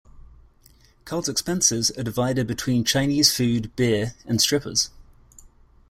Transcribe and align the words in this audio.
Carl's 1.05 1.29
expenses 1.29 1.91
are 1.95 2.01
divided 2.01 2.47
between 2.47 2.83
Chinese 2.83 3.31
food, 3.37 3.71
beer 3.75 4.15
and 4.25 4.41
strippers. 4.41 4.89